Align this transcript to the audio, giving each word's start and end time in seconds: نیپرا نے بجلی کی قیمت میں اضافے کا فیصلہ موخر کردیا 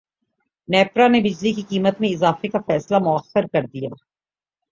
نیپرا 0.69 1.07
نے 1.07 1.19
بجلی 1.19 1.51
کی 1.53 1.61
قیمت 1.69 1.99
میں 2.01 2.09
اضافے 2.09 2.47
کا 2.47 2.59
فیصلہ 2.67 2.99
موخر 2.99 3.47
کردیا 3.47 3.89